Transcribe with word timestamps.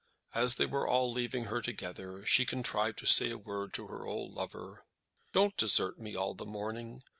As 0.33 0.55
they 0.55 0.65
were 0.65 0.87
all 0.87 1.11
leaving 1.11 1.43
her 1.43 1.61
together, 1.61 2.25
she 2.25 2.43
contrived 2.43 2.97
to 2.97 3.05
say 3.05 3.29
a 3.29 3.37
word 3.37 3.71
to 3.75 3.85
her 3.85 4.03
old 4.07 4.33
lover. 4.33 4.83
"Don't 5.31 5.55
desert 5.55 5.99
me 5.99 6.15
all 6.15 6.33
the 6.33 6.43
morning. 6.43 7.03